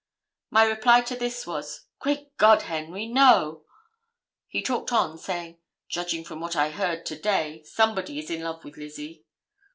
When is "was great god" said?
1.45-2.63